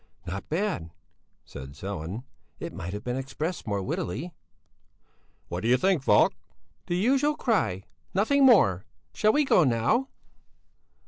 [0.25, 0.89] "Not bad,"
[1.45, 2.23] said Sellén,
[2.59, 4.33] "it might have been expressed more wittily."
[5.47, 6.33] "What do you think, Falk?"
[6.87, 8.87] "The usual cry nothing more.
[9.13, 10.07] Shall we go now?"